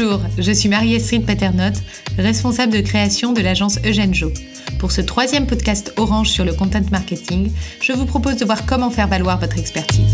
Bonjour, 0.00 0.20
je 0.38 0.52
suis 0.52 0.68
Marie-Estrid 0.68 1.26
Paternotte, 1.26 1.82
responsable 2.18 2.72
de 2.72 2.80
création 2.80 3.32
de 3.32 3.40
l'agence 3.40 3.80
Eugène 3.84 4.14
Jo. 4.14 4.30
Pour 4.78 4.92
ce 4.92 5.00
troisième 5.00 5.48
podcast 5.48 5.92
Orange 5.96 6.28
sur 6.28 6.44
le 6.44 6.52
content 6.52 6.84
marketing, 6.92 7.50
je 7.82 7.92
vous 7.92 8.06
propose 8.06 8.36
de 8.36 8.44
voir 8.44 8.64
comment 8.64 8.90
faire 8.90 9.08
valoir 9.08 9.40
votre 9.40 9.58
expertise. 9.58 10.06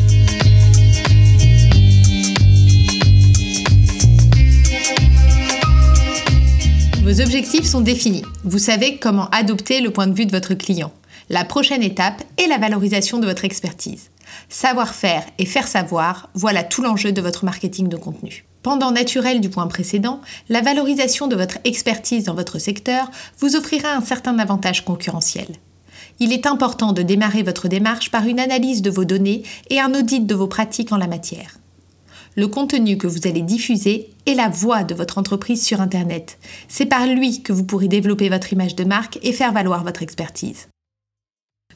Vos 7.03 7.21
objectifs 7.21 7.67
sont 7.67 7.83
définis. 7.83 8.25
Vous 8.43 8.59
savez 8.59 8.97
comment 8.97 9.29
adopter 9.33 9.83
le 9.83 9.91
point 9.91 10.07
de 10.07 10.15
vue 10.15 10.25
de 10.25 10.33
votre 10.33 10.55
client. 10.55 10.95
La 11.29 11.45
prochaine 11.45 11.83
étape 11.83 12.23
est 12.43 12.47
la 12.47 12.57
valorisation 12.57 13.19
de 13.19 13.27
votre 13.27 13.45
expertise. 13.45 14.09
Savoir-faire 14.49 15.25
et 15.37 15.45
faire 15.45 15.69
savoir, 15.69 16.31
voilà 16.33 16.65
tout 16.65 16.81
l'enjeu 16.81 17.13
de 17.13 17.21
votre 17.21 17.45
marketing 17.45 17.89
de 17.89 17.99
contenu. 17.99 18.47
Pendant 18.65 18.93
naturel 18.93 19.43
du 19.43 19.51
point 19.51 19.67
précédent, 19.67 20.23
la 20.49 20.63
valorisation 20.63 21.29
de 21.29 21.37
votre 21.37 21.59
expertise 21.65 22.25
dans 22.25 22.35
votre 22.35 22.59
secteur 22.59 23.11
vous 23.39 23.57
offrira 23.57 23.93
un 23.93 24.01
certain 24.01 24.39
avantage 24.39 24.87
concurrentiel. 24.87 25.49
Il 26.19 26.33
est 26.33 26.47
important 26.47 26.95
de 26.95 27.03
démarrer 27.03 27.43
votre 27.43 27.69
démarche 27.69 28.11
par 28.11 28.27
une 28.27 28.41
analyse 28.41 28.81
de 28.81 28.89
vos 28.89 29.05
données 29.05 29.43
et 29.69 29.81
un 29.81 29.93
audit 29.93 30.27
de 30.27 30.35
vos 30.35 30.47
pratiques 30.47 30.93
en 30.93 30.97
la 30.97 31.07
matière. 31.07 31.59
Le 32.37 32.49
contenu 32.49 32.97
que 32.97 33.07
vous 33.07 33.29
allez 33.29 33.43
diffuser 33.43 34.09
est 34.25 34.35
la 34.35 34.49
voix 34.49 34.83
de 34.83 34.95
votre 34.95 35.19
entreprise 35.19 35.63
sur 35.63 35.83
Internet. 35.83 36.39
C'est 36.67 36.87
par 36.87 37.07
lui 37.07 37.43
que 37.43 37.53
vous 37.53 37.65
pourrez 37.65 37.89
développer 37.89 38.31
votre 38.31 38.55
image 38.55 38.77
de 38.77 38.85
marque 38.85 39.19
et 39.23 39.35
faire 39.35 39.53
valoir 39.53 39.85
votre 39.85 40.03
expertise. 40.03 40.69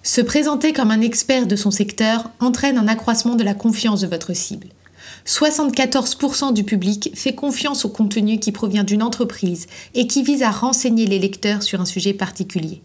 Se 0.02 0.22
présenter 0.22 0.72
comme 0.72 0.90
un 0.90 1.02
expert 1.02 1.46
de 1.46 1.56
son 1.56 1.70
secteur 1.70 2.30
entraîne 2.40 2.78
un 2.78 2.88
accroissement 2.88 3.34
de 3.34 3.44
la 3.44 3.52
confiance 3.52 4.00
de 4.00 4.06
votre 4.06 4.32
cible. 4.32 4.68
74% 5.26 6.52
du 6.52 6.64
public 6.64 7.10
fait 7.14 7.34
confiance 7.34 7.84
au 7.84 7.88
contenu 7.88 8.38
qui 8.38 8.52
provient 8.52 8.84
d'une 8.84 9.02
entreprise 9.02 9.66
et 9.94 10.06
qui 10.06 10.22
vise 10.22 10.42
à 10.42 10.50
renseigner 10.50 11.06
les 11.06 11.18
lecteurs 11.18 11.62
sur 11.62 11.80
un 11.80 11.86
sujet 11.86 12.12
particulier. 12.12 12.82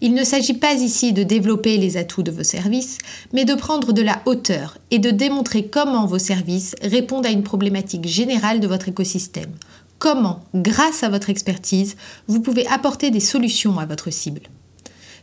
Il 0.00 0.14
ne 0.14 0.24
s'agit 0.24 0.54
pas 0.54 0.74
ici 0.74 1.12
de 1.12 1.22
développer 1.22 1.76
les 1.78 1.96
atouts 1.96 2.22
de 2.22 2.30
vos 2.30 2.42
services, 2.42 2.98
mais 3.32 3.44
de 3.44 3.54
prendre 3.54 3.92
de 3.92 4.02
la 4.02 4.22
hauteur 4.26 4.78
et 4.90 4.98
de 4.98 5.10
démontrer 5.10 5.66
comment 5.66 6.06
vos 6.06 6.18
services 6.18 6.74
répondent 6.82 7.26
à 7.26 7.30
une 7.30 7.42
problématique 7.42 8.06
générale 8.06 8.60
de 8.60 8.66
votre 8.66 8.88
écosystème. 8.88 9.52
Comment, 9.98 10.40
grâce 10.54 11.02
à 11.02 11.08
votre 11.08 11.30
expertise, 11.30 11.96
vous 12.26 12.40
pouvez 12.40 12.66
apporter 12.66 13.10
des 13.10 13.20
solutions 13.20 13.78
à 13.78 13.86
votre 13.86 14.10
cible. 14.10 14.42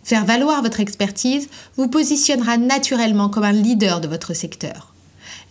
Faire 0.03 0.25
valoir 0.25 0.61
votre 0.61 0.79
expertise 0.79 1.47
vous 1.77 1.87
positionnera 1.87 2.57
naturellement 2.57 3.29
comme 3.29 3.43
un 3.43 3.51
leader 3.51 4.01
de 4.01 4.07
votre 4.07 4.33
secteur. 4.33 4.92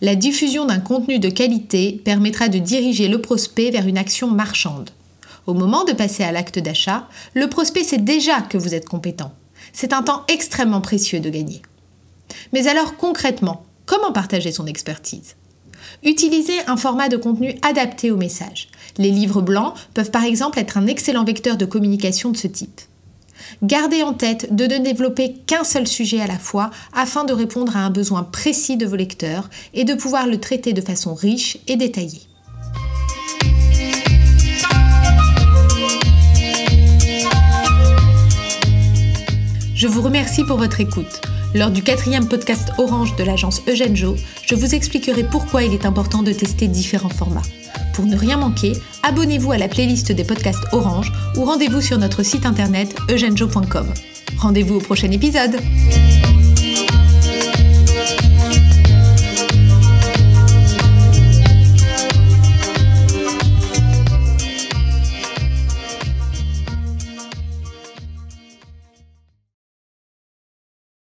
La 0.01 0.15
diffusion 0.15 0.65
d'un 0.65 0.79
contenu 0.79 1.19
de 1.19 1.29
qualité 1.29 2.01
permettra 2.03 2.49
de 2.49 2.59
diriger 2.59 3.07
le 3.07 3.21
prospect 3.21 3.71
vers 3.71 3.87
une 3.87 3.97
action 3.97 4.29
marchande. 4.29 4.89
Au 5.45 5.53
moment 5.53 5.83
de 5.83 5.93
passer 5.93 6.23
à 6.23 6.31
l'acte 6.31 6.59
d'achat, 6.59 7.07
le 7.33 7.47
prospect 7.47 7.83
sait 7.83 7.97
déjà 7.97 8.41
que 8.41 8.57
vous 8.57 8.73
êtes 8.73 8.87
compétent. 8.87 9.33
C'est 9.73 9.93
un 9.93 10.03
temps 10.03 10.23
extrêmement 10.27 10.81
précieux 10.81 11.19
de 11.19 11.29
gagner. 11.29 11.61
Mais 12.53 12.67
alors 12.67 12.95
concrètement, 12.97 13.63
comment 13.85 14.11
partager 14.11 14.51
son 14.51 14.67
expertise? 14.67 15.35
Utilisez 16.03 16.59
un 16.67 16.77
format 16.77 17.09
de 17.09 17.17
contenu 17.17 17.55
adapté 17.61 18.11
au 18.11 18.17
message. 18.17 18.69
Les 18.97 19.11
livres 19.11 19.41
blancs 19.41 19.73
peuvent 19.93 20.11
par 20.11 20.23
exemple 20.23 20.59
être 20.59 20.77
un 20.77 20.87
excellent 20.87 21.23
vecteur 21.23 21.57
de 21.57 21.65
communication 21.65 22.31
de 22.31 22.37
ce 22.37 22.47
type. 22.47 22.81
Gardez 23.61 24.03
en 24.03 24.13
tête 24.13 24.53
de 24.55 24.65
ne 24.65 24.77
développer 24.77 25.35
qu'un 25.45 25.63
seul 25.63 25.87
sujet 25.87 26.21
à 26.21 26.27
la 26.27 26.37
fois 26.37 26.71
afin 26.93 27.23
de 27.23 27.33
répondre 27.33 27.75
à 27.77 27.79
un 27.81 27.89
besoin 27.89 28.23
précis 28.23 28.77
de 28.77 28.85
vos 28.85 28.95
lecteurs 28.95 29.49
et 29.73 29.83
de 29.83 29.93
pouvoir 29.93 30.27
le 30.27 30.39
traiter 30.39 30.73
de 30.73 30.81
façon 30.81 31.13
riche 31.13 31.57
et 31.67 31.75
détaillée. 31.75 32.21
Je 39.75 39.87
vous 39.89 40.01
remercie 40.01 40.45
pour 40.45 40.57
votre 40.57 40.79
écoute. 40.79 41.21
Lors 41.53 41.69
du 41.69 41.83
quatrième 41.83 42.29
podcast 42.29 42.71
Orange 42.77 43.15
de 43.17 43.23
l'agence 43.23 43.61
Eugène 43.67 43.97
Jo, 43.97 44.15
je 44.45 44.55
vous 44.55 44.73
expliquerai 44.73 45.23
pourquoi 45.23 45.63
il 45.63 45.73
est 45.73 45.85
important 45.85 46.23
de 46.23 46.31
tester 46.31 46.67
différents 46.67 47.09
formats. 47.09 47.41
Pour 47.93 48.05
ne 48.05 48.17
rien 48.17 48.37
manquer, 48.37 48.73
abonnez-vous 49.03 49.51
à 49.51 49.57
la 49.57 49.67
playlist 49.67 50.11
des 50.11 50.23
podcasts 50.23 50.65
Orange 50.71 51.11
ou 51.37 51.45
rendez-vous 51.45 51.81
sur 51.81 51.97
notre 51.97 52.23
site 52.23 52.45
internet 52.45 52.95
eugenjo.com. 53.09 53.93
Rendez-vous 54.37 54.75
au 54.75 54.79
prochain 54.79 55.11
épisode 55.11 55.57